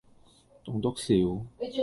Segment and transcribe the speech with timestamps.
[0.65, 1.45] 棟篤笑